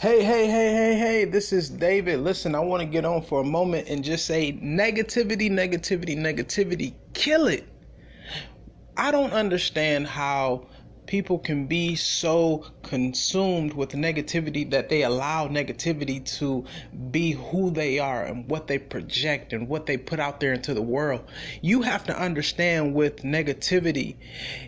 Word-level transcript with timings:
Hey, 0.00 0.24
hey, 0.24 0.46
hey, 0.46 0.72
hey, 0.72 0.98
hey, 0.98 1.24
this 1.26 1.52
is 1.52 1.68
David. 1.68 2.20
Listen, 2.20 2.54
I 2.54 2.60
want 2.60 2.80
to 2.80 2.86
get 2.86 3.04
on 3.04 3.20
for 3.20 3.42
a 3.42 3.44
moment 3.44 3.86
and 3.90 4.02
just 4.02 4.24
say 4.24 4.50
negativity, 4.54 5.50
negativity, 5.50 6.16
negativity, 6.16 6.94
kill 7.12 7.48
it. 7.48 7.68
I 8.96 9.10
don't 9.10 9.34
understand 9.34 10.06
how 10.06 10.68
people 11.10 11.40
can 11.40 11.66
be 11.66 11.96
so 11.96 12.64
consumed 12.84 13.72
with 13.72 13.90
negativity 13.90 14.70
that 14.70 14.88
they 14.88 15.02
allow 15.02 15.48
negativity 15.48 16.24
to 16.24 16.64
be 17.10 17.32
who 17.32 17.68
they 17.72 17.98
are 17.98 18.22
and 18.22 18.48
what 18.48 18.68
they 18.68 18.78
project 18.78 19.52
and 19.52 19.68
what 19.68 19.86
they 19.86 19.96
put 19.96 20.20
out 20.20 20.38
there 20.38 20.52
into 20.52 20.72
the 20.72 20.80
world. 20.80 21.20
You 21.62 21.82
have 21.82 22.04
to 22.04 22.16
understand 22.16 22.94
with 22.94 23.24
negativity, 23.24 24.14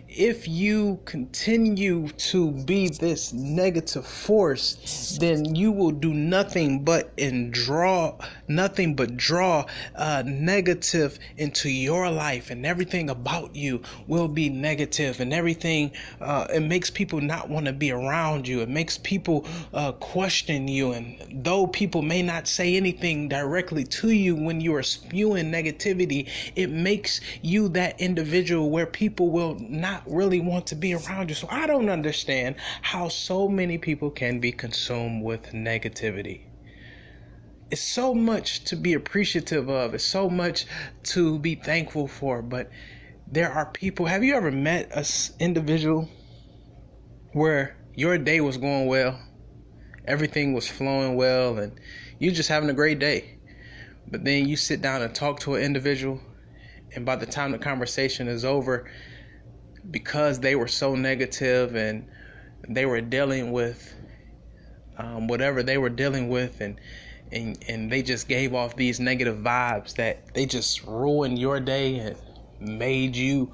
if 0.09 0.45
you 0.45 0.99
continue 1.05 2.09
to 2.09 2.51
be 2.51 2.89
this 2.89 3.31
negative 3.31 4.05
force, 4.05 5.17
then 5.21 5.55
you 5.55 5.71
will 5.71 5.91
do 5.91 6.13
nothing 6.13 6.83
but 6.83 7.11
and 7.17 7.53
draw 7.53 8.17
nothing 8.49 8.95
but 8.95 9.15
draw 9.15 9.65
uh, 9.95 10.23
negative 10.25 11.17
into 11.37 11.69
your 11.69 12.11
life, 12.11 12.51
and 12.51 12.65
everything 12.65 13.09
about 13.09 13.55
you 13.55 13.81
will 14.07 14.27
be 14.27 14.49
negative, 14.49 15.21
and 15.21 15.33
everything. 15.33 15.91
Uh, 16.19 16.32
uh, 16.33 16.47
it 16.51 16.61
makes 16.61 16.89
people 16.89 17.21
not 17.21 17.47
want 17.47 17.67
to 17.67 17.73
be 17.73 17.91
around 17.91 18.47
you. 18.47 18.61
It 18.61 18.69
makes 18.69 18.97
people 18.97 19.45
uh, 19.71 19.91
question 19.91 20.67
you. 20.67 20.91
And 20.93 21.43
though 21.43 21.67
people 21.67 22.01
may 22.01 22.23
not 22.23 22.47
say 22.47 22.75
anything 22.75 23.27
directly 23.29 23.83
to 23.83 24.09
you 24.09 24.35
when 24.35 24.59
you 24.59 24.73
are 24.73 24.81
spewing 24.81 25.51
negativity, 25.51 26.27
it 26.55 26.71
makes 26.71 27.21
you 27.43 27.69
that 27.69 28.01
individual 28.01 28.71
where 28.71 28.87
people 28.87 29.29
will 29.29 29.55
not 29.59 30.01
really 30.07 30.39
want 30.39 30.65
to 30.67 30.75
be 30.75 30.95
around 30.95 31.29
you. 31.29 31.35
So 31.35 31.47
I 31.51 31.67
don't 31.67 31.89
understand 31.89 32.55
how 32.81 33.09
so 33.09 33.47
many 33.47 33.77
people 33.77 34.09
can 34.09 34.39
be 34.39 34.51
consumed 34.51 35.23
with 35.23 35.51
negativity 35.51 36.41
it's 37.71 37.81
so 37.81 38.13
much 38.13 38.63
to 38.65 38.75
be 38.75 38.93
appreciative 38.93 39.67
of. 39.67 39.95
It's 39.95 40.03
so 40.03 40.29
much 40.29 40.67
to 41.05 41.39
be 41.39 41.55
thankful 41.55 42.07
for. 42.07 42.43
But 42.43 42.69
there 43.25 43.51
are 43.51 43.65
people. 43.65 44.05
Have 44.05 44.23
you 44.23 44.35
ever 44.35 44.51
met 44.51 44.91
a 44.93 45.03
individual 45.43 46.07
where 47.33 47.75
your 47.95 48.17
day 48.17 48.39
was 48.39 48.57
going 48.57 48.87
well, 48.87 49.19
everything 50.05 50.53
was 50.53 50.67
flowing 50.67 51.15
well, 51.15 51.57
and 51.57 51.79
you're 52.19 52.33
just 52.33 52.49
having 52.49 52.69
a 52.69 52.73
great 52.73 52.99
day. 52.99 53.37
But 54.09 54.23
then 54.23 54.47
you 54.47 54.55
sit 54.55 54.81
down 54.81 55.01
and 55.01 55.13
talk 55.13 55.39
to 55.41 55.55
an 55.55 55.63
individual, 55.63 56.21
and 56.95 57.05
by 57.05 57.15
the 57.15 57.25
time 57.25 57.51
the 57.51 57.57
conversation 57.57 58.27
is 58.27 58.45
over, 58.45 58.89
because 59.89 60.39
they 60.39 60.55
were 60.55 60.67
so 60.67 60.95
negative 60.95 61.75
and 61.75 62.07
they 62.69 62.85
were 62.85 63.01
dealing 63.01 63.51
with 63.51 63.93
um, 64.97 65.27
whatever 65.27 65.63
they 65.63 65.77
were 65.77 65.89
dealing 65.89 66.29
with, 66.29 66.61
and 66.61 66.79
and 67.31 67.57
and 67.67 67.91
they 67.91 68.03
just 68.03 68.27
gave 68.27 68.53
off 68.53 68.75
these 68.75 68.99
negative 68.99 69.37
vibes 69.37 69.95
that 69.95 70.33
they 70.33 70.45
just 70.45 70.83
ruined 70.83 71.39
your 71.39 71.59
day 71.59 71.97
and 71.97 72.17
made 72.59 73.15
you 73.15 73.53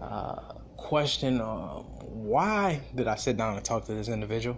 uh, 0.00 0.36
question 0.76 1.40
uh, 1.40 1.82
why 2.24 2.80
did 2.94 3.06
I 3.06 3.16
sit 3.16 3.36
down 3.36 3.54
and 3.54 3.62
talk 3.62 3.84
to 3.84 3.94
this 3.94 4.08
individual? 4.08 4.56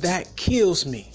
That 0.00 0.34
kills 0.34 0.84
me. 0.84 1.12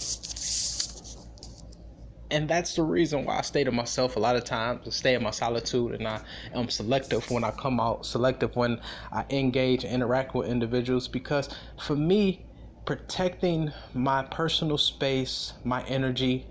And 2.30 2.48
that's 2.48 2.76
the 2.76 2.82
reason 2.82 3.26
why 3.26 3.38
I 3.38 3.42
stay 3.42 3.62
to 3.64 3.72
myself 3.72 4.16
a 4.16 4.20
lot 4.20 4.36
of 4.36 4.44
times, 4.44 4.84
to 4.84 4.90
stay 4.90 5.14
in 5.14 5.22
my 5.22 5.30
solitude, 5.30 5.92
and 5.92 6.08
I 6.08 6.22
am 6.54 6.70
selective 6.70 7.30
when 7.30 7.44
I 7.44 7.50
come 7.50 7.78
out, 7.78 8.06
selective 8.06 8.56
when 8.56 8.80
I 9.12 9.24
engage 9.28 9.84
and 9.84 9.92
interact 9.92 10.34
with 10.34 10.48
individuals. 10.48 11.08
Because 11.08 11.50
for 11.78 11.94
me, 11.94 12.46
protecting 12.86 13.70
my 13.92 14.22
personal 14.22 14.78
space, 14.78 15.52
my 15.62 15.84
energy, 15.84 16.46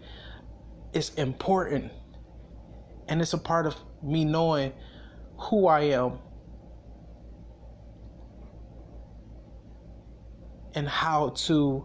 is 0.94 1.16
important. 1.16 1.92
And 3.08 3.22
it's 3.22 3.34
a 3.34 3.40
part 3.40 3.66
of 3.66 3.76
me 4.04 4.24
knowing 4.24 4.74
who 5.38 5.68
I 5.68 5.82
am 5.82 6.20
and 10.78 10.88
how 10.88 11.30
to 11.30 11.84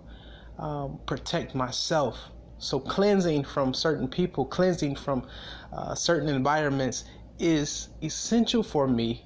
um, 0.58 1.00
protect 1.06 1.54
myself. 1.54 2.28
So, 2.58 2.78
cleansing 2.78 3.44
from 3.44 3.72
certain 3.72 4.06
people, 4.06 4.44
cleansing 4.44 4.96
from 4.96 5.26
uh, 5.72 5.94
certain 5.94 6.28
environments 6.28 7.04
is 7.38 7.88
essential 8.02 8.62
for 8.62 8.86
me 8.86 9.24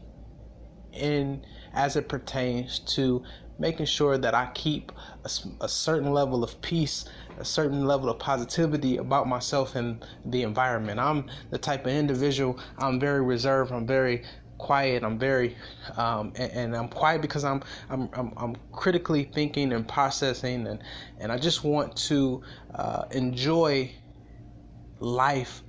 in 0.92 1.44
as 1.74 1.96
it 1.96 2.08
pertains 2.08 2.78
to 2.78 3.24
making 3.58 3.86
sure 3.86 4.16
that 4.16 4.34
I 4.34 4.50
keep 4.54 4.92
a, 5.24 5.30
a, 5.60 5.68
certain 5.68 6.12
level 6.12 6.44
of 6.44 6.60
peace, 6.62 7.04
a 7.38 7.44
certain 7.44 7.86
level 7.86 8.08
of 8.08 8.18
positivity 8.18 8.98
about 8.98 9.26
myself 9.26 9.74
and 9.74 10.04
the 10.26 10.42
environment. 10.42 11.00
I'm 11.00 11.28
the 11.50 11.58
type 11.58 11.86
of 11.86 11.92
individual, 11.92 12.58
I'm 12.78 13.00
very 13.00 13.22
reserved, 13.22 13.72
I'm 13.72 13.86
very 13.86 14.22
quiet. 14.58 15.02
I'm 15.02 15.18
very, 15.18 15.56
um, 15.96 16.32
and, 16.36 16.52
and, 16.52 16.76
I'm 16.76 16.88
quiet 16.88 17.22
because 17.22 17.44
I'm, 17.44 17.62
I'm, 17.90 18.08
I'm, 18.12 18.32
I'm, 18.36 18.56
critically 18.72 19.24
thinking 19.24 19.72
and 19.72 19.86
processing, 19.86 20.66
and, 20.66 20.82
and 21.18 21.32
I 21.32 21.38
just 21.38 21.64
want 21.64 21.96
to 22.08 22.42
uh, 22.74 23.04
enjoy 23.10 23.92
life 25.00 25.62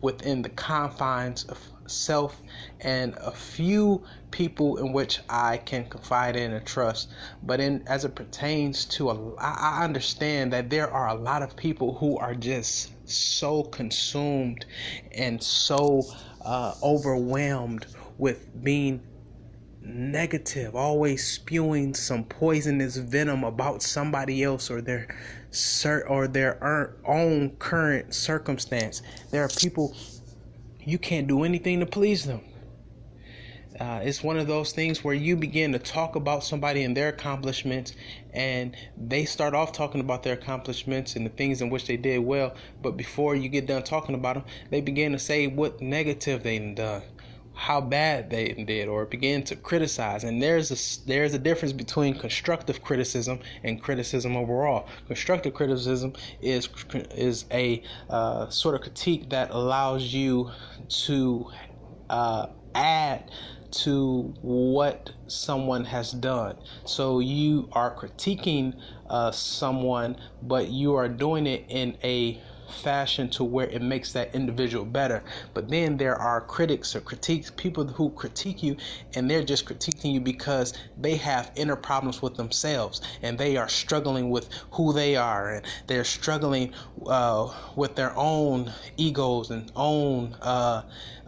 within 0.00 0.42
the 0.42 0.48
confines 0.50 1.44
of 1.44 1.58
self 1.88 2.42
and 2.80 3.14
a 3.20 3.30
few 3.30 4.04
people 4.30 4.76
in 4.76 4.92
which 4.92 5.20
I 5.28 5.58
can 5.58 5.86
confide 5.86 6.36
in 6.36 6.52
and 6.52 6.66
trust. 6.66 7.10
But 7.42 7.60
in 7.60 7.82
as 7.86 8.04
it 8.04 8.14
pertains 8.14 8.84
to 8.96 9.10
a, 9.10 9.34
I 9.36 9.84
understand 9.84 10.52
that 10.52 10.70
there 10.70 10.90
are 10.90 11.08
a 11.08 11.14
lot 11.14 11.42
of 11.42 11.56
people 11.56 11.94
who 11.94 12.18
are 12.18 12.34
just 12.34 12.90
so 13.08 13.62
consumed 13.62 14.66
and 15.12 15.42
so 15.42 16.04
uh, 16.44 16.74
overwhelmed 16.82 17.86
with 18.18 18.62
being 18.62 19.02
negative, 19.82 20.74
always 20.74 21.24
spewing 21.24 21.94
some 21.94 22.24
poisonous 22.24 22.96
venom 22.96 23.44
about 23.44 23.82
somebody 23.82 24.42
else 24.42 24.70
or 24.70 24.80
their 24.80 25.08
or 26.08 26.28
their 26.28 26.96
own 27.06 27.50
current 27.58 28.12
circumstance. 28.14 29.02
There 29.30 29.42
are 29.42 29.48
people 29.48 29.94
you 30.84 30.98
can't 30.98 31.26
do 31.26 31.44
anything 31.44 31.80
to 31.80 31.86
please 31.86 32.24
them. 32.24 32.40
Uh, 33.78 34.00
it's 34.02 34.22
one 34.22 34.38
of 34.38 34.46
those 34.46 34.72
things 34.72 35.04
where 35.04 35.14
you 35.14 35.36
begin 35.36 35.70
to 35.70 35.78
talk 35.78 36.16
about 36.16 36.42
somebody 36.42 36.82
and 36.82 36.96
their 36.96 37.08
accomplishments, 37.08 37.92
and 38.32 38.74
they 38.96 39.26
start 39.26 39.54
off 39.54 39.70
talking 39.70 40.00
about 40.00 40.22
their 40.22 40.32
accomplishments 40.32 41.14
and 41.14 41.26
the 41.26 41.30
things 41.30 41.60
in 41.60 41.68
which 41.68 41.86
they 41.86 41.98
did 41.98 42.18
well. 42.20 42.54
But 42.80 42.96
before 42.96 43.34
you 43.36 43.50
get 43.50 43.66
done 43.66 43.82
talking 43.82 44.14
about 44.14 44.34
them, 44.36 44.44
they 44.70 44.80
begin 44.80 45.12
to 45.12 45.18
say 45.18 45.46
what 45.46 45.82
negative 45.82 46.42
they've 46.42 46.74
done 46.74 47.02
how 47.56 47.80
bad 47.80 48.30
they 48.30 48.52
did 48.52 48.86
or 48.86 49.06
begin 49.06 49.42
to 49.42 49.56
criticize. 49.56 50.24
And 50.24 50.42
there's 50.42 50.70
a 50.70 51.08
there's 51.08 51.34
a 51.34 51.38
difference 51.38 51.72
between 51.72 52.18
constructive 52.18 52.82
criticism 52.82 53.40
and 53.64 53.82
criticism 53.82 54.36
overall. 54.36 54.88
Constructive 55.06 55.54
criticism 55.54 56.12
is 56.40 56.68
is 57.12 57.46
a 57.50 57.82
uh, 58.10 58.48
sort 58.50 58.74
of 58.74 58.82
critique 58.82 59.30
that 59.30 59.50
allows 59.50 60.12
you 60.12 60.50
to 61.06 61.46
uh, 62.10 62.46
add 62.74 63.30
to 63.72 64.34
what 64.42 65.10
someone 65.26 65.84
has 65.86 66.12
done. 66.12 66.56
So 66.84 67.20
you 67.20 67.68
are 67.72 67.96
critiquing 67.96 68.74
uh, 69.08 69.30
someone 69.32 70.16
but 70.42 70.68
you 70.68 70.94
are 70.94 71.08
doing 71.08 71.46
it 71.46 71.64
in 71.68 71.96
a 72.04 72.40
fashion 72.70 73.28
to 73.30 73.44
where 73.44 73.68
it 73.68 73.82
makes 73.82 74.12
that 74.12 74.34
individual 74.34 74.84
better. 74.84 75.22
But 75.54 75.68
then 75.68 75.96
there 75.96 76.16
are 76.16 76.40
critics 76.40 76.94
or 76.94 77.00
critiques, 77.00 77.50
people 77.50 77.86
who 77.86 78.10
critique 78.10 78.62
you, 78.62 78.76
and 79.14 79.30
they're 79.30 79.44
just 79.44 79.66
critiquing 79.66 80.12
you 80.12 80.20
because 80.20 80.74
they 80.96 81.16
have 81.16 81.52
inner 81.56 81.76
problems 81.76 82.22
with 82.22 82.36
themselves 82.36 83.00
and 83.22 83.38
they 83.38 83.56
are 83.56 83.68
struggling 83.68 84.30
with 84.30 84.48
who 84.72 84.92
they 84.92 85.16
are 85.16 85.54
and 85.54 85.66
they're 85.86 86.04
struggling 86.04 86.72
uh, 87.06 87.52
with 87.76 87.94
their 87.96 88.16
own 88.16 88.72
egos 88.96 89.50
and 89.50 89.70
own. 89.76 90.34
Uh, 90.42 90.82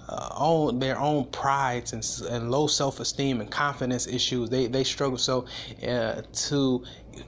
uh, 0.08 0.28
own 0.38 0.78
their 0.78 0.98
own 0.98 1.26
prides 1.26 1.92
and, 1.92 2.02
and 2.30 2.50
low 2.50 2.66
self-esteem 2.66 3.40
and 3.42 3.50
confidence 3.50 4.06
issues 4.06 4.48
they 4.48 4.66
they 4.66 4.82
struggle 4.82 5.18
so 5.18 5.44
uh, 5.86 6.22
to 6.32 6.82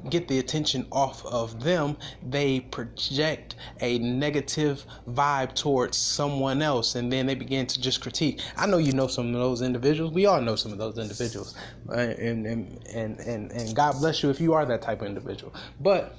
get 0.09 0.29
the 0.29 0.39
attention 0.39 0.87
off 0.91 1.25
of 1.27 1.63
them, 1.63 1.97
they 2.23 2.61
project 2.61 3.57
a 3.81 3.99
negative 3.99 4.85
vibe 5.09 5.55
towards 5.55 5.97
someone 5.97 6.63
else, 6.63 6.95
and 6.95 7.13
then 7.13 7.27
they 7.27 7.35
begin 7.35 7.67
to 7.67 7.81
just 7.81 8.01
critique. 8.01 8.41
I 8.57 8.67
know 8.67 8.79
you 8.79 8.93
know 8.93 9.07
some 9.07 9.29
of 9.29 9.35
those 9.35 9.63
individuals. 9.63 10.13
We 10.13 10.27
all 10.27 10.41
know 10.41 10.57
some 10.57 10.73
of 10.73 10.79
those 10.79 10.99
individuals, 10.99 11.57
uh, 11.89 11.93
and, 11.93 12.47
and 12.47 12.87
and 12.95 13.21
and 13.21 13.53
and 13.53 13.75
God 13.75 13.93
bless 14.01 14.23
you 14.23 14.31
if 14.31 14.41
you 14.41 14.55
are 14.55 14.65
that 14.67 14.83
type 14.83 15.03
of 15.03 15.07
individual. 15.07 15.53
But 15.81 16.17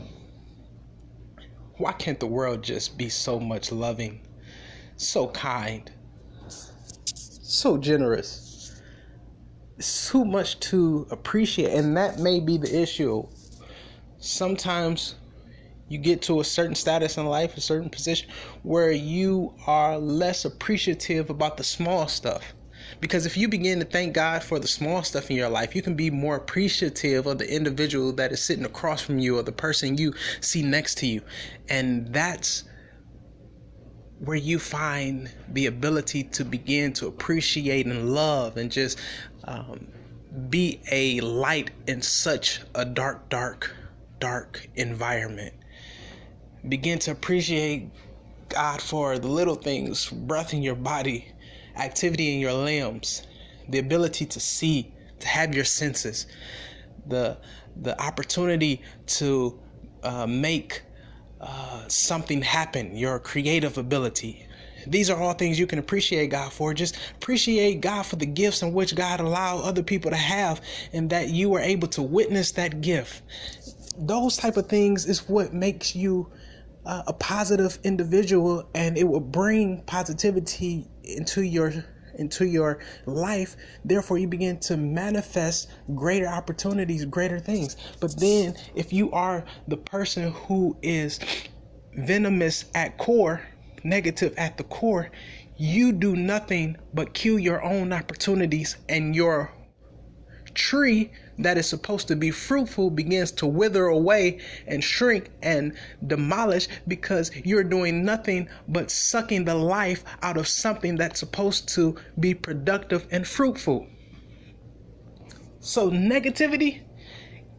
why 1.77 1.93
can't 1.93 2.19
the 2.19 2.27
world 2.27 2.63
just 2.63 2.97
be 2.97 3.09
so 3.09 3.39
much 3.39 3.71
loving, 3.71 4.21
so 4.97 5.27
kind, 5.29 5.91
so 7.15 7.77
generous? 7.77 8.51
too 9.81 10.25
much 10.25 10.59
to 10.59 11.07
appreciate, 11.11 11.73
and 11.73 11.97
that 11.97 12.19
may 12.19 12.39
be 12.39 12.57
the 12.57 12.81
issue. 12.81 13.25
Sometimes 14.21 15.15
you 15.89 15.97
get 15.97 16.21
to 16.21 16.39
a 16.39 16.43
certain 16.43 16.75
status 16.75 17.17
in 17.17 17.25
life, 17.25 17.57
a 17.57 17.61
certain 17.61 17.89
position, 17.89 18.29
where 18.61 18.91
you 18.91 19.53
are 19.65 19.97
less 19.97 20.45
appreciative 20.45 21.31
about 21.31 21.57
the 21.57 21.63
small 21.63 22.07
stuff. 22.07 22.53
Because 22.99 23.25
if 23.25 23.35
you 23.35 23.47
begin 23.47 23.79
to 23.79 23.85
thank 23.85 24.13
God 24.13 24.43
for 24.43 24.59
the 24.59 24.67
small 24.67 25.01
stuff 25.01 25.31
in 25.31 25.37
your 25.37 25.49
life, 25.49 25.75
you 25.75 25.81
can 25.81 25.95
be 25.95 26.11
more 26.11 26.35
appreciative 26.35 27.25
of 27.25 27.39
the 27.39 27.51
individual 27.51 28.13
that 28.13 28.31
is 28.31 28.43
sitting 28.43 28.63
across 28.63 29.01
from 29.01 29.17
you 29.17 29.39
or 29.39 29.43
the 29.43 29.51
person 29.51 29.97
you 29.97 30.13
see 30.39 30.61
next 30.61 30.99
to 30.99 31.07
you. 31.07 31.21
And 31.67 32.13
that's 32.13 32.63
where 34.19 34.37
you 34.37 34.59
find 34.59 35.31
the 35.47 35.65
ability 35.65 36.25
to 36.25 36.45
begin 36.45 36.93
to 36.93 37.07
appreciate 37.07 37.87
and 37.87 38.13
love 38.13 38.55
and 38.55 38.71
just 38.71 38.99
um, 39.45 39.87
be 40.49 40.79
a 40.91 41.19
light 41.21 41.71
in 41.87 42.03
such 42.03 42.61
a 42.75 42.85
dark, 42.85 43.29
dark, 43.29 43.75
dark 44.21 44.69
environment. 44.75 45.53
Begin 46.69 46.99
to 46.99 47.11
appreciate 47.11 47.89
God 48.47 48.81
for 48.81 49.19
the 49.19 49.27
little 49.27 49.55
things, 49.55 50.09
breath 50.09 50.53
in 50.53 50.61
your 50.61 50.75
body, 50.75 51.27
activity 51.75 52.33
in 52.33 52.39
your 52.39 52.53
limbs, 52.53 53.23
the 53.67 53.79
ability 53.79 54.25
to 54.27 54.39
see, 54.39 54.93
to 55.19 55.27
have 55.27 55.53
your 55.53 55.65
senses, 55.65 56.27
the 57.05 57.37
the 57.75 57.99
opportunity 58.01 58.83
to 59.07 59.59
uh, 60.03 60.27
make 60.27 60.83
uh, 61.39 61.87
something 61.87 62.41
happen, 62.41 62.95
your 62.95 63.19
creative 63.19 63.77
ability. 63.77 64.47
These 64.87 65.09
are 65.09 65.21
all 65.21 65.33
things 65.33 65.59
you 65.59 65.67
can 65.67 65.79
appreciate 65.79 66.27
God 66.27 66.51
for. 66.51 66.73
Just 66.73 66.97
appreciate 67.15 67.81
God 67.81 68.03
for 68.05 68.15
the 68.15 68.25
gifts 68.25 68.61
in 68.61 68.73
which 68.73 68.95
God 68.95 69.19
allowed 69.19 69.61
other 69.61 69.83
people 69.83 70.11
to 70.11 70.17
have 70.17 70.61
and 70.93 71.09
that 71.11 71.29
you 71.29 71.49
were 71.49 71.59
able 71.59 71.87
to 71.89 72.01
witness 72.01 72.51
that 72.53 72.81
gift. 72.81 73.21
Those 73.97 74.37
type 74.37 74.57
of 74.57 74.67
things 74.67 75.05
is 75.05 75.27
what 75.27 75.53
makes 75.53 75.95
you 75.95 76.31
uh, 76.85 77.03
a 77.07 77.13
positive 77.13 77.77
individual 77.83 78.69
and 78.73 78.97
it 78.97 79.03
will 79.03 79.19
bring 79.19 79.83
positivity 79.83 80.87
into 81.03 81.41
your 81.41 81.73
into 82.15 82.45
your 82.45 82.79
life. 83.05 83.55
Therefore 83.85 84.17
you 84.17 84.27
begin 84.27 84.59
to 84.61 84.77
manifest 84.77 85.69
greater 85.95 86.27
opportunities 86.27 87.05
greater 87.05 87.39
things. 87.39 87.77
But 87.99 88.19
then 88.19 88.55
if 88.75 88.91
you 88.91 89.11
are 89.11 89.45
the 89.67 89.77
person 89.77 90.31
who 90.31 90.77
is 90.81 91.19
venomous 91.95 92.65
at 92.75 92.97
core 92.97 93.41
negative 93.83 94.33
at 94.37 94.57
the 94.57 94.63
core 94.63 95.09
you 95.57 95.91
do 95.91 96.15
nothing 96.15 96.77
but 96.93 97.13
kill 97.13 97.37
your 97.37 97.63
own 97.63 97.93
opportunities 97.93 98.77
and 98.89 99.15
your 99.15 99.51
tree 100.53 101.11
that 101.39 101.57
is 101.57 101.67
supposed 101.67 102.07
to 102.07 102.15
be 102.15 102.31
fruitful 102.31 102.89
begins 102.89 103.31
to 103.31 103.47
wither 103.47 103.85
away 103.85 104.39
and 104.67 104.83
shrink 104.83 105.31
and 105.41 105.73
demolish 106.05 106.67
because 106.87 107.31
you're 107.43 107.63
doing 107.63 108.03
nothing 108.03 108.47
but 108.67 108.91
sucking 108.91 109.45
the 109.45 109.55
life 109.55 110.03
out 110.21 110.37
of 110.37 110.47
something 110.47 110.95
that's 110.95 111.19
supposed 111.19 111.67
to 111.69 111.95
be 112.19 112.33
productive 112.33 113.07
and 113.11 113.27
fruitful. 113.27 113.87
So, 115.59 115.91
negativity, 115.91 116.81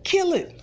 kill 0.04 0.32
it. 0.32 0.60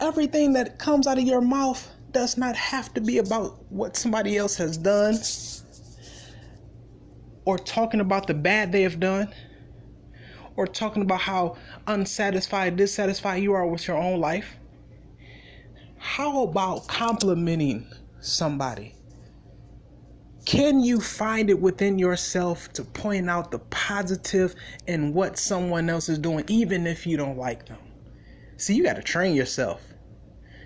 Everything 0.00 0.52
that 0.54 0.78
comes 0.78 1.06
out 1.06 1.18
of 1.18 1.24
your 1.24 1.40
mouth 1.40 1.88
does 2.12 2.36
not 2.36 2.56
have 2.56 2.92
to 2.94 3.00
be 3.00 3.18
about 3.18 3.64
what 3.70 3.96
somebody 3.96 4.36
else 4.36 4.56
has 4.56 4.76
done 4.76 5.16
or 7.44 7.58
talking 7.58 8.00
about 8.00 8.26
the 8.26 8.34
bad 8.34 8.72
they 8.72 8.82
have 8.82 9.00
done 9.00 9.32
or 10.56 10.66
talking 10.66 11.02
about 11.02 11.20
how 11.20 11.56
unsatisfied, 11.86 12.76
dissatisfied 12.76 13.42
you 13.42 13.52
are 13.52 13.66
with 13.66 13.86
your 13.86 13.96
own 13.96 14.20
life? 14.20 14.56
How 15.98 16.42
about 16.42 16.88
complimenting 16.88 17.86
somebody? 18.20 18.94
Can 20.44 20.80
you 20.80 21.00
find 21.00 21.48
it 21.48 21.60
within 21.60 21.98
yourself 21.98 22.72
to 22.72 22.82
point 22.82 23.30
out 23.30 23.52
the 23.52 23.60
positive 23.60 24.54
in 24.88 25.14
what 25.14 25.38
someone 25.38 25.88
else 25.88 26.08
is 26.08 26.18
doing, 26.18 26.44
even 26.48 26.86
if 26.86 27.06
you 27.06 27.16
don't 27.16 27.38
like 27.38 27.66
them? 27.66 27.78
See, 28.56 28.74
you 28.74 28.82
got 28.82 28.96
to 28.96 29.02
train 29.02 29.36
yourself. 29.36 29.82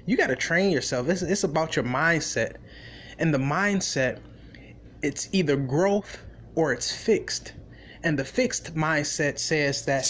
You 0.07 0.17
got 0.17 0.29
to 0.29 0.37
train 0.37 0.71
yourself. 0.71 1.09
It's, 1.09 1.23
it's 1.23 1.45
about 1.45 1.77
your 1.77 1.85
mindset. 1.85 2.57
And 3.19 3.33
the 3.35 3.39
mindset, 3.39 4.21
it's 5.03 5.29
either 5.33 5.57
growth 5.57 6.19
or 6.55 6.73
it's 6.73 6.91
fixed. 6.91 7.53
And 8.07 8.17
the 8.17 8.25
fixed 8.25 8.73
mindset 8.77 9.37
says 9.37 9.85
that 9.87 10.09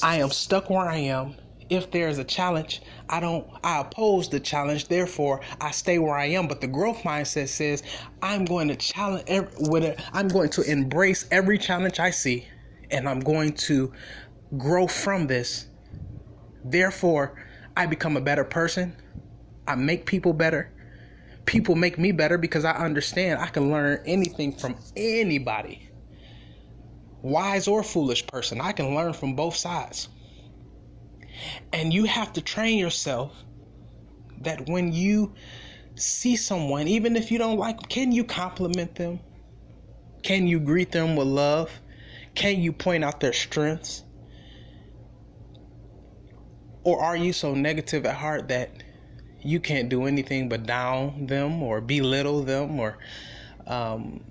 I 0.00 0.18
am 0.18 0.30
stuck 0.30 0.70
where 0.70 0.88
I 0.88 0.98
am. 0.98 1.34
If 1.68 1.90
there's 1.90 2.18
a 2.18 2.24
challenge, 2.24 2.82
I 3.08 3.18
don't 3.18 3.44
I 3.64 3.80
oppose 3.80 4.28
the 4.28 4.38
challenge, 4.38 4.86
therefore 4.86 5.40
I 5.60 5.72
stay 5.72 5.98
where 5.98 6.14
I 6.14 6.26
am. 6.26 6.46
But 6.46 6.60
the 6.60 6.68
growth 6.68 7.02
mindset 7.02 7.48
says 7.48 7.82
I'm 8.22 8.44
going 8.44 8.68
to 8.68 8.76
challenge 8.76 9.24
with 9.58 9.82
it, 9.82 10.00
I'm 10.12 10.28
going 10.28 10.50
to 10.50 10.62
embrace 10.62 11.26
every 11.32 11.58
challenge 11.58 11.98
I 11.98 12.10
see 12.10 12.46
and 12.92 13.08
I'm 13.08 13.18
going 13.18 13.54
to 13.54 13.92
grow 14.56 14.86
from 14.86 15.26
this. 15.26 15.66
Therefore, 16.64 17.44
I 17.76 17.86
become 17.86 18.16
a 18.16 18.20
better 18.20 18.44
person. 18.44 18.94
I 19.66 19.74
make 19.74 20.06
people 20.06 20.32
better. 20.32 20.70
People 21.46 21.74
make 21.74 21.98
me 21.98 22.12
better 22.12 22.38
because 22.38 22.64
I 22.64 22.74
understand 22.74 23.40
I 23.40 23.48
can 23.48 23.72
learn 23.72 24.00
anything 24.06 24.52
from 24.52 24.76
anybody 24.94 25.88
wise 27.22 27.68
or 27.68 27.82
foolish 27.82 28.26
person. 28.26 28.60
I 28.60 28.72
can 28.72 28.94
learn 28.94 29.12
from 29.12 29.34
both 29.34 29.56
sides. 29.56 30.08
And 31.72 31.92
you 31.92 32.04
have 32.04 32.32
to 32.34 32.42
train 32.42 32.78
yourself 32.78 33.32
that 34.42 34.68
when 34.68 34.92
you 34.92 35.32
see 35.94 36.36
someone, 36.36 36.88
even 36.88 37.16
if 37.16 37.30
you 37.30 37.38
don't 37.38 37.58
like, 37.58 37.78
them, 37.78 37.88
can 37.88 38.12
you 38.12 38.24
compliment 38.24 38.96
them? 38.96 39.20
Can 40.22 40.46
you 40.46 40.60
greet 40.60 40.92
them 40.92 41.16
with 41.16 41.26
love? 41.26 41.80
Can 42.34 42.60
you 42.60 42.72
point 42.72 43.04
out 43.04 43.20
their 43.20 43.32
strengths? 43.32 44.02
Or 46.84 47.00
are 47.00 47.16
you 47.16 47.32
so 47.32 47.54
negative 47.54 48.04
at 48.06 48.16
heart 48.16 48.48
that 48.48 48.82
you 49.40 49.60
can't 49.60 49.88
do 49.88 50.06
anything 50.06 50.48
but 50.48 50.66
down 50.66 51.26
them 51.26 51.62
or 51.62 51.80
belittle 51.80 52.42
them 52.42 52.78
or 52.78 52.98
um, 53.66 54.22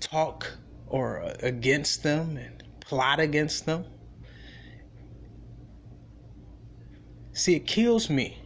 talk 0.00 0.58
or 0.94 1.34
against 1.42 2.04
them 2.04 2.36
and 2.36 2.62
plot 2.78 3.18
against 3.18 3.66
them. 3.66 3.84
See, 7.32 7.56
it 7.56 7.66
kills 7.66 8.08
me 8.08 8.38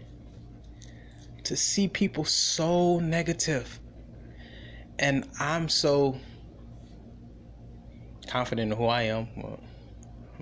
to 1.44 1.54
see 1.58 1.88
people 1.88 2.24
so 2.24 3.00
negative. 3.00 3.78
And 4.98 5.28
I'm 5.38 5.68
so 5.68 6.18
confident 8.26 8.72
in 8.72 8.78
who 8.78 8.86
I 8.86 9.02
am. 9.02 9.28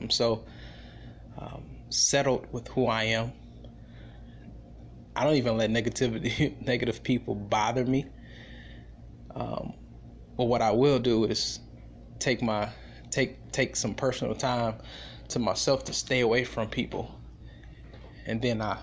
I'm 0.01 0.09
so 0.09 0.45
um, 1.37 1.65
settled 1.89 2.47
with 2.53 2.69
who 2.69 2.87
I 2.87 3.03
am. 3.03 3.33
I 5.17 5.25
don't 5.25 5.35
even 5.35 5.57
let 5.57 5.71
negativity, 5.71 6.55
negative 6.65 7.03
people 7.03 7.35
bother 7.35 7.85
me. 7.85 8.07
Um, 9.35 9.75
but 10.37 10.45
what 10.45 10.63
I 10.63 10.71
will 10.71 11.01
do 11.01 11.25
is 11.25 11.59
take 12.19 12.43
my 12.43 12.69
take 13.11 13.53
take 13.53 13.77
some 13.77 13.95
personal 13.95 14.35
time 14.35 14.75
to 15.29 15.39
myself 15.39 15.85
to 15.85 15.93
stay 15.93 16.21
away 16.21 16.45
from 16.45 16.69
people. 16.69 17.21
And 18.27 18.43
then 18.43 18.61
I, 18.61 18.79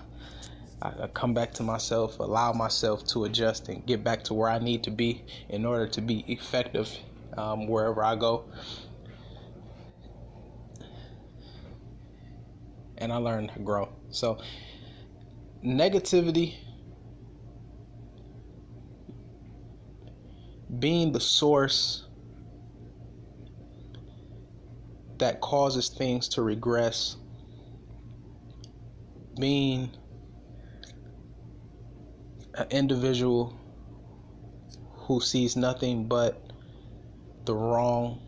I 0.82 1.08
come 1.14 1.34
back 1.34 1.52
to 1.54 1.62
myself 1.62 2.18
allow 2.18 2.52
myself 2.52 3.06
to 3.08 3.24
adjust 3.24 3.68
and 3.68 3.84
get 3.86 4.04
back 4.04 4.24
to 4.24 4.34
where 4.34 4.50
I 4.50 4.58
need 4.58 4.84
to 4.84 4.90
be 4.90 5.24
in 5.48 5.64
order 5.64 5.86
to 5.88 6.00
be 6.00 6.20
effective 6.28 6.90
um, 7.36 7.66
wherever 7.66 8.02
I 8.02 8.16
go. 8.16 8.44
And 12.98 13.12
I 13.12 13.16
learn 13.16 13.48
to 13.48 13.58
grow. 13.60 13.88
So 14.10 14.38
negativity 15.64 16.56
being 20.78 21.12
the 21.12 21.20
source 21.20 22.04
that 25.18 25.40
causes 25.40 25.88
things 25.88 26.28
to 26.28 26.42
regress 26.42 27.16
being 29.38 29.90
an 32.56 32.66
individual 32.70 33.58
who 34.92 35.20
sees 35.20 35.56
nothing 35.56 36.06
but 36.08 36.52
the 37.44 37.54
wrong, 37.54 38.20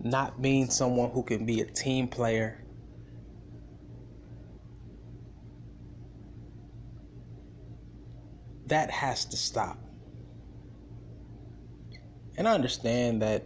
not 0.00 0.40
being 0.40 0.70
someone 0.70 1.10
who 1.10 1.22
can 1.22 1.44
be 1.44 1.60
a 1.60 1.66
team 1.66 2.08
player. 2.08 2.58
That 8.66 8.90
has 8.90 9.24
to 9.26 9.36
stop. 9.36 9.81
And 12.36 12.48
I 12.48 12.54
understand 12.54 13.22
that 13.22 13.44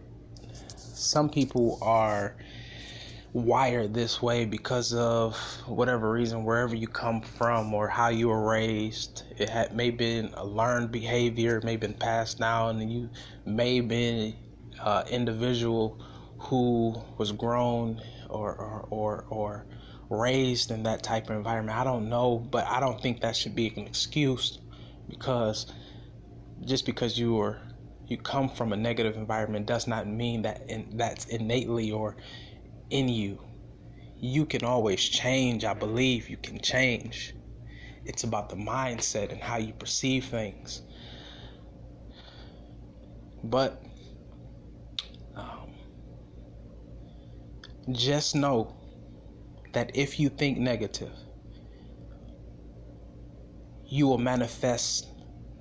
some 0.77 1.29
people 1.29 1.77
are 1.81 2.35
wired 3.33 3.93
this 3.93 4.21
way 4.21 4.45
because 4.45 4.93
of 4.93 5.35
whatever 5.65 6.11
reason, 6.11 6.43
wherever 6.43 6.75
you 6.75 6.87
come 6.87 7.21
from 7.21 7.73
or 7.73 7.87
how 7.87 8.09
you 8.09 8.29
were 8.29 8.49
raised. 8.49 9.23
It 9.37 9.49
had 9.49 9.75
may 9.75 9.91
been 9.91 10.31
a 10.33 10.45
learned 10.45 10.91
behavior, 10.91 11.61
may 11.63 11.75
been 11.75 11.93
passed 11.93 12.39
down, 12.39 12.79
and 12.81 12.91
you 12.91 13.09
may 13.45 13.81
been 13.81 14.19
an 14.19 14.35
uh, 14.81 15.03
individual 15.09 16.01
who 16.39 16.95
was 17.17 17.31
grown 17.31 18.01
or, 18.29 18.55
or 18.55 18.87
or 18.89 19.25
or 19.29 19.67
raised 20.09 20.71
in 20.71 20.83
that 20.83 21.03
type 21.03 21.29
of 21.29 21.35
environment. 21.35 21.77
I 21.77 21.83
don't 21.83 22.09
know, 22.09 22.37
but 22.37 22.65
I 22.67 22.79
don't 22.79 23.01
think 23.01 23.21
that 23.21 23.35
should 23.35 23.55
be 23.55 23.73
an 23.75 23.85
excuse 23.85 24.59
because 25.09 25.65
just 26.65 26.85
because 26.85 27.17
you 27.17 27.39
are 27.39 27.66
you 28.07 28.17
come 28.17 28.49
from 28.49 28.71
a 28.71 28.77
negative 28.77 29.17
environment 29.17 29.65
does 29.65 29.87
not 29.87 30.07
mean 30.07 30.43
that 30.43 30.61
in, 30.69 30.95
that's 30.95 31.25
innately 31.25 31.91
or 31.91 32.15
in 32.89 33.09
you. 33.09 33.39
You 34.19 34.45
can 34.45 34.63
always 34.63 35.03
change. 35.03 35.65
I 35.65 35.73
believe 35.73 36.29
you 36.29 36.37
can 36.37 36.59
change. 36.59 37.33
It's 38.05 38.23
about 38.23 38.49
the 38.49 38.55
mindset 38.55 39.31
and 39.31 39.41
how 39.41 39.57
you 39.57 39.73
perceive 39.73 40.25
things. 40.25 40.81
But 43.43 43.83
um, 45.35 45.73
just 47.91 48.35
know 48.35 48.75
that 49.73 49.91
if 49.95 50.19
you 50.19 50.29
think 50.29 50.57
negative, 50.57 51.13
you 53.89 54.07
will 54.07 54.17
manifest 54.17 55.07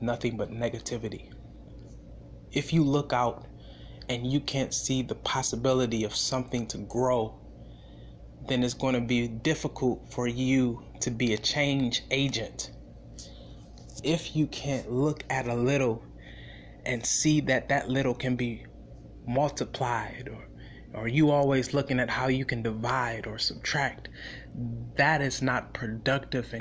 nothing 0.01 0.37
but 0.37 0.51
negativity. 0.51 1.36
If 2.53 2.73
you 2.73 2.83
look 2.83 3.13
out 3.13 3.47
and 4.09 4.31
you 4.31 4.41
can't 4.41 4.73
see 4.73 5.03
the 5.03 5.15
possibility 5.15 6.05
of 6.05 6.15
something 6.15 6.67
to 6.69 6.79
grow, 6.79 7.35
then 8.49 8.63
it's 8.63 8.75
going 8.75 8.95
to 8.95 9.01
be 9.01 9.29
difficult 9.29 10.13
for 10.13 10.27
you 10.27 10.83
to 11.01 11.11
be 11.11 11.35
a 11.35 11.39
change 11.39 12.03
agent. 12.11 12.71
If 14.05 14.37
you 14.37 14.47
can't 14.47 14.91
look 14.91 15.25
at 15.31 15.49
a 15.49 15.55
little 15.55 16.03
and 16.85 17.05
see 17.05 17.41
that 17.41 17.69
that 17.69 17.89
little 17.89 18.15
can 18.15 18.37
be 18.37 18.65
multiplied 19.27 20.29
or 20.33 20.47
or 20.95 21.09
you 21.09 21.31
always 21.31 21.75
looking 21.75 22.01
at 22.01 22.09
how 22.09 22.29
you 22.29 22.45
can 22.45 22.63
divide 22.63 23.27
or 23.27 23.39
subtract 23.39 24.09
that 24.97 25.21
is 25.21 25.43
not 25.43 25.75
productive 25.75 26.55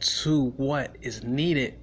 to 0.00 0.50
what 0.56 0.96
is 1.00 1.24
needed 1.24 1.74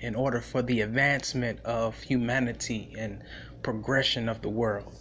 in 0.00 0.14
order 0.14 0.40
for 0.40 0.62
the 0.62 0.80
advancement 0.80 1.60
of 1.60 2.00
humanity 2.00 2.94
and 2.98 3.22
progression 3.62 4.28
of 4.28 4.40
the 4.40 4.48
world. 4.48 4.92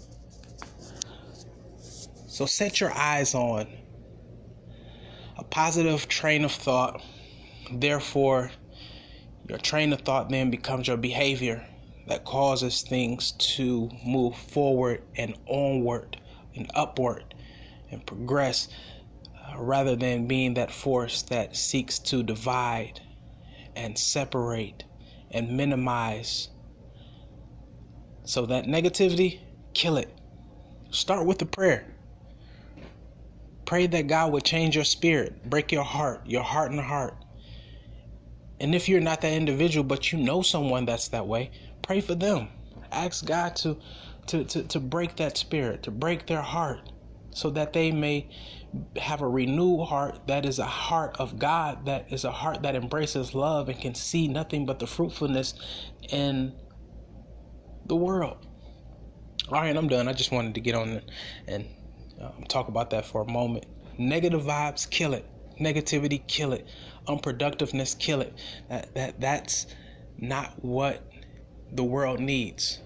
So 2.27 2.45
set 2.45 2.79
your 2.79 2.91
eyes 2.91 3.33
on 3.33 3.67
a 5.37 5.43
positive 5.43 6.07
train 6.07 6.43
of 6.43 6.51
thought. 6.51 7.01
Therefore, 7.71 8.51
your 9.47 9.57
train 9.57 9.93
of 9.93 10.01
thought 10.01 10.29
then 10.29 10.49
becomes 10.49 10.87
your 10.87 10.97
behavior 10.97 11.65
that 12.07 12.25
causes 12.25 12.81
things 12.81 13.31
to 13.33 13.89
move 14.05 14.35
forward 14.35 15.03
and 15.15 15.35
onward 15.47 16.19
and 16.55 16.69
upward 16.75 17.35
and 17.91 18.05
progress 18.05 18.67
uh, 19.47 19.57
rather 19.57 19.95
than 19.95 20.27
being 20.27 20.55
that 20.55 20.71
force 20.71 21.21
that 21.23 21.55
seeks 21.55 21.99
to 21.99 22.23
divide 22.23 22.99
and 23.75 23.97
separate 23.97 24.83
and 25.31 25.55
minimize. 25.55 26.49
So 28.23 28.45
that 28.45 28.65
negativity, 28.65 29.39
kill 29.73 29.97
it. 29.97 30.13
Start 30.91 31.25
with 31.25 31.41
a 31.41 31.45
prayer. 31.45 31.85
Pray 33.65 33.87
that 33.87 34.07
God 34.07 34.31
would 34.31 34.43
change 34.43 34.75
your 34.75 34.83
spirit, 34.83 35.47
break 35.47 35.71
your 35.71 35.83
heart, 35.83 36.25
your 36.25 36.41
heart 36.43 36.71
and 36.71 36.79
heart. 36.79 37.15
And 38.59 38.75
if 38.75 38.89
you're 38.89 38.99
not 38.99 39.21
that 39.21 39.33
individual, 39.33 39.83
but 39.83 40.11
you 40.11 40.19
know 40.19 40.41
someone 40.41 40.85
that's 40.85 41.07
that 41.09 41.27
way, 41.27 41.51
pray 41.81 42.01
for 42.01 42.15
them. 42.15 42.49
Ask 42.91 43.25
God 43.25 43.55
to, 43.57 43.77
to, 44.27 44.43
to, 44.43 44.63
to 44.63 44.79
break 44.79 45.15
that 45.17 45.37
spirit, 45.37 45.83
to 45.83 45.91
break 45.91 46.27
their 46.27 46.41
heart, 46.41 46.91
so 47.31 47.49
that 47.51 47.73
they 47.73 47.91
may 47.91 48.29
have 48.97 49.21
a 49.21 49.27
renewed 49.27 49.85
heart 49.85 50.27
that 50.27 50.45
is 50.45 50.59
a 50.59 50.65
heart 50.65 51.15
of 51.19 51.39
God, 51.39 51.85
that 51.85 52.11
is 52.11 52.23
a 52.23 52.31
heart 52.31 52.61
that 52.63 52.75
embraces 52.75 53.33
love 53.33 53.69
and 53.69 53.79
can 53.79 53.95
see 53.95 54.27
nothing 54.27 54.65
but 54.65 54.79
the 54.79 54.87
fruitfulness 54.87 55.53
in 56.09 56.53
the 57.85 57.95
world. 57.95 58.37
All 59.49 59.61
right, 59.61 59.75
I'm 59.75 59.87
done. 59.87 60.07
I 60.07 60.13
just 60.13 60.31
wanted 60.31 60.53
to 60.55 60.61
get 60.61 60.75
on 60.75 61.01
and 61.47 61.65
um, 62.21 62.43
talk 62.47 62.67
about 62.67 62.91
that 62.91 63.05
for 63.05 63.21
a 63.21 63.31
moment. 63.31 63.65
Negative 63.97 64.41
vibes, 64.41 64.87
kill 64.89 65.13
it. 65.13 65.25
Negativity, 65.59 66.25
kill 66.27 66.53
it. 66.53 66.67
Unproductiveness, 67.07 67.97
kill 67.97 68.21
it. 68.21 68.37
That 68.69 68.93
that 68.93 69.19
that's 69.19 69.65
not 70.17 70.53
what 70.63 71.09
the 71.71 71.83
world 71.83 72.19
needs. 72.19 72.79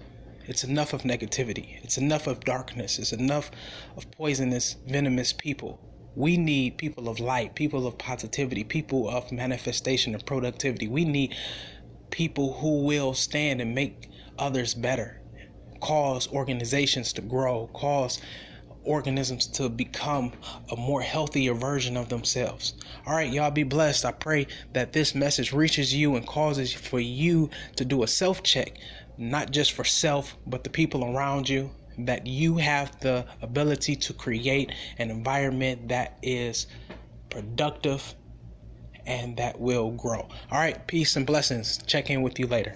It's 0.46 0.62
enough 0.62 0.92
of 0.92 1.02
negativity. 1.02 1.82
It's 1.82 1.96
enough 1.96 2.26
of 2.26 2.40
darkness. 2.40 2.98
It's 2.98 3.12
enough 3.12 3.50
of 3.96 4.10
poisonous, 4.10 4.76
venomous 4.86 5.32
people. 5.32 5.80
We 6.16 6.36
need 6.36 6.76
people 6.76 7.08
of 7.08 7.18
light, 7.18 7.54
people 7.54 7.86
of 7.86 7.96
positivity, 7.98 8.62
people 8.62 9.08
of 9.08 9.32
manifestation 9.32 10.14
and 10.14 10.24
productivity. 10.24 10.86
We 10.86 11.06
need 11.06 11.34
people 12.10 12.54
who 12.54 12.84
will 12.84 13.14
stand 13.14 13.60
and 13.62 13.74
make 13.74 14.08
others 14.38 14.74
better, 14.74 15.22
cause 15.80 16.28
organizations 16.28 17.12
to 17.14 17.22
grow, 17.22 17.68
cause 17.72 18.20
organisms 18.84 19.46
to 19.46 19.68
become 19.68 20.32
a 20.70 20.76
more 20.76 21.02
healthier 21.02 21.54
version 21.54 21.96
of 21.96 22.08
themselves. 22.08 22.74
All 23.06 23.14
right, 23.14 23.32
y'all 23.32 23.50
be 23.50 23.62
blessed. 23.62 24.04
I 24.04 24.12
pray 24.12 24.46
that 24.72 24.92
this 24.92 25.14
message 25.14 25.52
reaches 25.52 25.94
you 25.94 26.16
and 26.16 26.26
causes 26.26 26.72
for 26.72 27.00
you 27.00 27.50
to 27.76 27.84
do 27.84 28.02
a 28.02 28.06
self 28.06 28.42
check 28.42 28.78
not 29.16 29.50
just 29.50 29.72
for 29.72 29.84
self, 29.84 30.36
but 30.46 30.64
the 30.64 30.70
people 30.70 31.04
around 31.04 31.48
you, 31.48 31.70
that 31.98 32.26
you 32.26 32.56
have 32.56 32.98
the 33.00 33.24
ability 33.40 33.94
to 33.94 34.12
create 34.12 34.72
an 34.98 35.10
environment 35.10 35.88
that 35.88 36.18
is 36.22 36.66
productive 37.30 38.14
and 39.06 39.36
that 39.36 39.60
will 39.60 39.90
grow. 39.92 40.28
All 40.50 40.58
right, 40.58 40.84
peace 40.86 41.14
and 41.16 41.26
blessings. 41.26 41.78
Check 41.86 42.10
in 42.10 42.22
with 42.22 42.38
you 42.38 42.46
later. 42.46 42.74